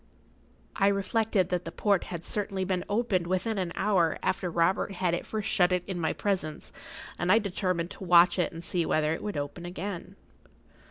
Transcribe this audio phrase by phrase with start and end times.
[0.75, 5.13] I reflected that the port had certainly been opened within an hour after Robert had
[5.13, 6.71] at first shut it in my presence,
[7.19, 10.15] and I determined to watch it and see whether it would open again.